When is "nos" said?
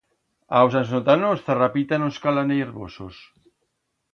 2.03-2.15